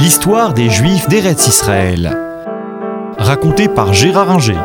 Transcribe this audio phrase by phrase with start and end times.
[0.00, 2.16] L'histoire des Juifs d'Eretz Israël.
[3.18, 4.58] Racontée par Gérard Inger.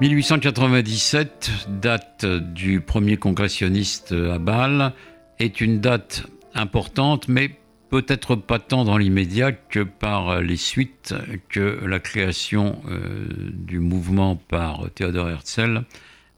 [0.00, 4.94] 1897, date du premier congressionniste à Bâle,
[5.38, 6.24] est une date
[6.54, 7.50] importante, mais
[7.90, 11.14] peut-être pas tant dans l'immédiat que par les suites
[11.50, 15.84] que la création euh, du mouvement par Théodore Herzl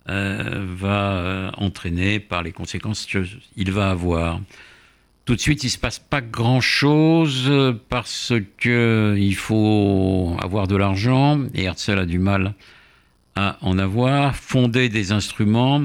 [0.08, 4.40] euh, va euh, entraîner par les conséquences qu'il va avoir.
[5.30, 11.44] Tout de suite, il ne se passe pas grand-chose parce qu'il faut avoir de l'argent
[11.54, 12.54] et Herzl a du mal
[13.36, 15.84] à en avoir, fonder des instruments.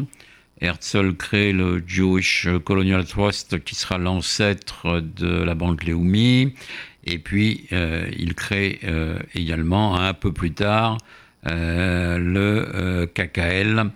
[0.61, 6.55] Herzl crée le Jewish Colonial Trust qui sera l'ancêtre de la banque Leumi.
[7.03, 10.97] Et puis, euh, il crée euh, également un peu plus tard
[11.45, 13.91] euh, le KKL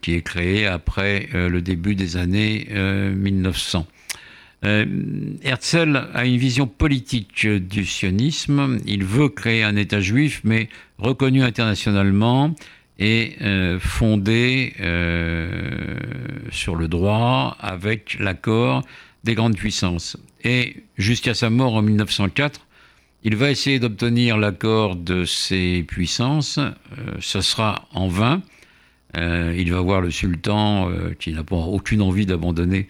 [0.00, 3.88] qui est créé après le début des années 1900.
[4.64, 4.84] Euh,
[5.42, 8.78] Herzl a une vision politique du sionisme.
[8.86, 12.54] Il veut créer un État juif, mais reconnu internationalement
[12.98, 15.48] et euh, fondé euh,
[16.50, 18.82] sur le droit avec l'accord
[19.24, 20.18] des grandes puissances.
[20.44, 22.60] Et jusqu'à sa mort en 1904,
[23.22, 26.58] il va essayer d'obtenir l'accord de ces puissances.
[27.20, 28.40] ce sera en vain.
[29.14, 32.88] il va voir le sultan qui n'a pas aucune envie d'abandonner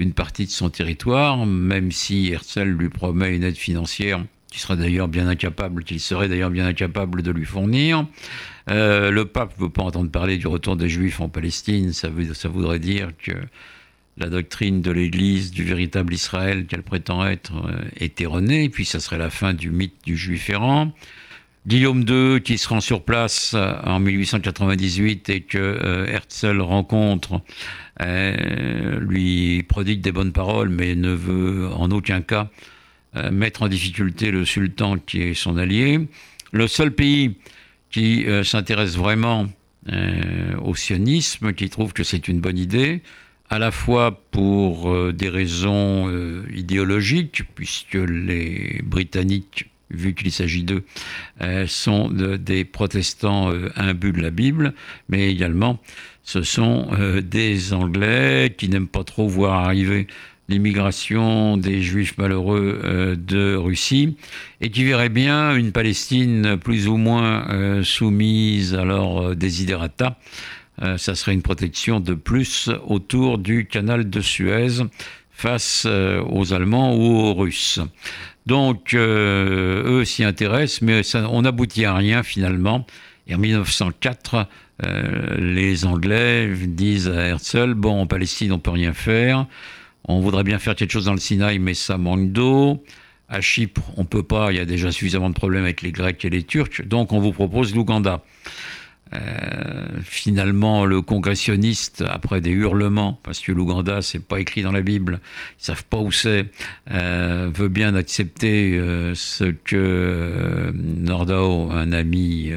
[0.00, 4.74] une partie de son territoire, même si Herzl lui promet une aide financière qui sera
[4.74, 8.06] d'ailleurs bien incapable, qu'il serait d'ailleurs bien incapable de lui fournir.
[8.68, 12.08] Euh, le pape ne veut pas entendre parler du retour des Juifs en Palestine, ça,
[12.08, 13.32] voudrait dire que
[14.16, 19.00] la doctrine de l'Église du véritable Israël qu'elle prétend être euh, est erronée, puis ça
[19.00, 20.92] serait la fin du mythe du Juif errant.
[21.66, 27.42] Guillaume II, qui se rend sur place euh, en 1898 et que Herzl rencontre,
[28.00, 32.48] lui prodigue des bonnes paroles, mais ne veut en aucun cas
[33.30, 36.00] mettre en difficulté le sultan qui est son allié.
[36.52, 37.36] Le seul pays
[37.90, 39.48] qui s'intéresse vraiment
[40.62, 43.02] au sionisme, qui trouve que c'est une bonne idée,
[43.48, 46.08] à la fois pour des raisons
[46.54, 50.84] idéologiques, puisque les Britanniques vu qu'il s'agit d'eux,
[51.42, 54.74] euh, sont des protestants euh, de la Bible,
[55.08, 55.80] mais également
[56.22, 60.06] ce sont euh, des Anglais qui n'aiment pas trop voir arriver
[60.48, 64.16] l'immigration des Juifs malheureux de Russie
[64.60, 70.18] et qui verraient bien une Palestine plus ou moins soumise à leur desiderata.
[70.96, 74.82] ça serait une protection de plus autour du canal de Suez
[75.40, 77.80] face aux Allemands ou aux Russes.
[78.46, 82.86] Donc, euh, eux s'y intéressent, mais on n'aboutit à rien finalement.
[83.26, 84.46] Et en 1904,
[84.84, 89.46] euh, les Anglais disent à Herzl, bon, en Palestine, on peut rien faire.
[90.04, 92.82] On voudrait bien faire quelque chose dans le Sinaï, mais ça manque d'eau.
[93.28, 96.24] À Chypre, on peut pas, il y a déjà suffisamment de problèmes avec les Grecs
[96.24, 98.24] et les Turcs, donc on vous propose l'Ouganda.
[99.12, 104.82] Euh, finalement, le congressionniste, après des hurlements, parce que l'Ouganda, c'est pas écrit dans la
[104.82, 105.20] Bible,
[105.58, 106.46] ils savent pas où c'est,
[106.92, 112.52] euh, veut bien accepter euh, ce que Nordau, un ami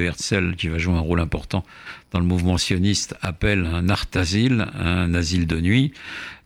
[0.00, 1.64] Herzl, qui va jouer un rôle important
[2.12, 5.92] dans le mouvement sioniste, appelle un art-asile, un asile de nuit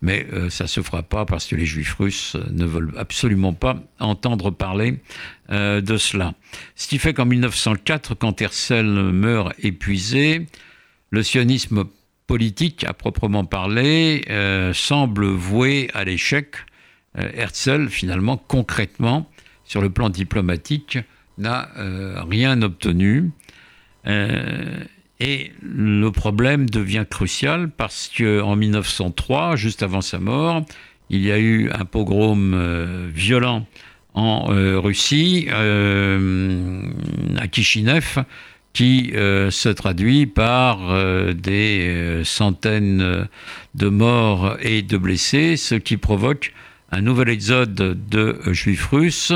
[0.03, 3.53] mais euh, ça ne se fera pas parce que les juifs russes ne veulent absolument
[3.53, 5.01] pas entendre parler
[5.51, 6.35] euh, de cela.
[6.75, 10.47] Ce qui fait qu'en 1904, quand Herzl meurt épuisé,
[11.11, 11.85] le sionisme
[12.27, 16.57] politique, à proprement parler, euh, semble voué à l'échec.
[17.17, 19.29] Herzl, finalement, concrètement,
[19.65, 20.97] sur le plan diplomatique,
[21.39, 21.69] n'a
[22.29, 23.33] rien obtenu.
[24.07, 30.65] Et le problème devient crucial parce qu'en 1903, juste avant sa mort,
[31.11, 33.67] il y a eu un pogrom euh, violent
[34.15, 36.83] en euh, Russie, euh,
[37.39, 38.25] à Kishinev,
[38.73, 40.79] qui se traduit par
[41.35, 43.27] des centaines
[43.75, 46.55] de morts et de blessés, ce qui provoque
[46.93, 49.33] un nouvel exode de juifs russes,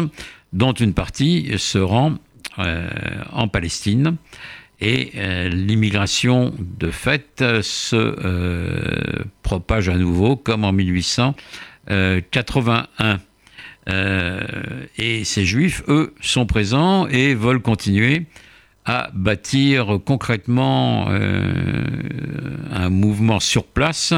[0.53, 2.15] dont une partie se rend
[2.57, 4.17] en Palestine
[4.81, 13.21] et euh, l'immigration de fait se euh, propage à nouveau comme en 1881.
[13.87, 14.41] Euh,
[14.97, 18.27] et ces juifs, eux, sont présents et veulent continuer
[18.87, 24.13] à bâtir concrètement un mouvement sur place,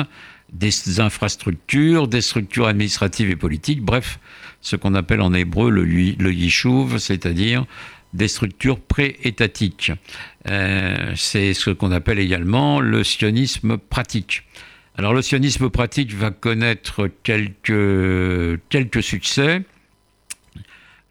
[0.53, 4.19] des infrastructures, des structures administratives et politiques, bref,
[4.63, 7.65] ce qu'on appelle en hébreu le, le yishuv, c'est-à-dire
[8.17, 9.93] des structures pré-étatiques.
[10.49, 14.43] Euh, c'est ce qu'on appelle également le sionisme pratique.
[14.97, 19.63] Alors le sionisme pratique va connaître quelques, succès.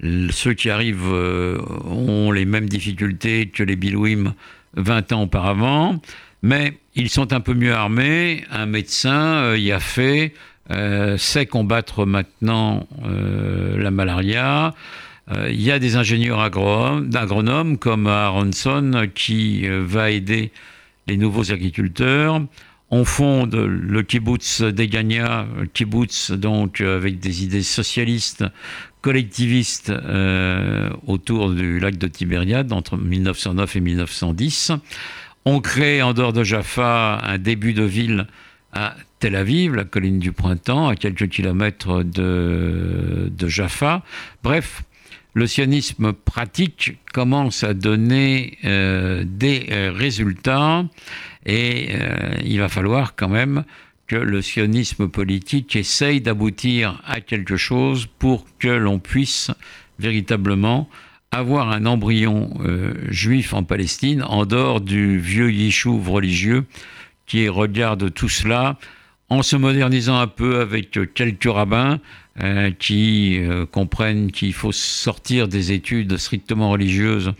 [0.01, 4.33] Ceux qui arrivent euh, ont les mêmes difficultés que les Bilouim
[4.75, 6.01] 20 ans auparavant,
[6.41, 8.43] mais ils sont un peu mieux armés.
[8.51, 10.33] Un médecin euh, y a fait,
[11.17, 14.73] sait combattre maintenant la malaria.
[15.31, 20.51] Il y a des ingénieurs agronomes comme Aronson qui va aider
[21.07, 22.41] les nouveaux agriculteurs.
[22.91, 28.45] On fonde le kibbutz d'Egania, kibbutz donc avec des idées socialistes,
[29.05, 34.71] collectivistes euh, autour du lac de Tibériade entre 1909 et 1910.
[35.45, 38.25] On crée en dehors de Jaffa un début de ville
[38.73, 44.01] à Tel Aviv, la colline du printemps, à quelques kilomètres de, Jaffa.
[44.41, 44.81] Bref,
[45.35, 50.85] le sionisme pratique commence à donner euh, des euh, résultats
[51.45, 53.65] et euh, il va falloir quand même
[54.07, 59.51] que le sionisme politique essaye d'aboutir à quelque chose pour que l'on puisse
[59.99, 60.89] véritablement
[61.31, 62.53] avoir un embryon
[63.09, 66.65] juif en Palestine en dehors du vieux yishuv religieux
[67.25, 68.77] qui regarde tout cela
[69.29, 71.99] en se modernisant un peu avec quelques rabbins
[72.41, 73.39] euh, qui
[73.71, 77.33] comprennent qu'il faut sortir des études strictement religieuses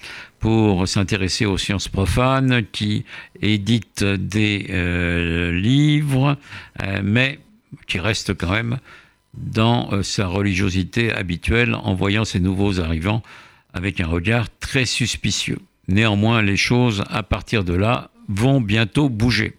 [0.45, 3.03] pour s'intéresser aux sciences profanes, qui
[3.41, 6.37] édite des euh, livres,
[6.83, 7.39] euh, mais
[7.87, 8.77] qui reste quand même
[9.33, 13.23] dans euh, sa religiosité habituelle en voyant ces nouveaux arrivants
[13.73, 15.57] avec un regard très suspicieux.
[15.87, 19.55] Néanmoins, les choses, à partir de là, vont bientôt bouger.